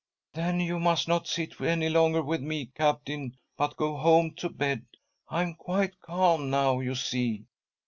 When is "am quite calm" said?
5.43-6.49